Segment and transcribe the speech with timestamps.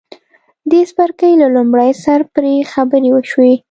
[0.69, 3.53] دې څپرکي له لومړي سره پرې خبرې وشوې.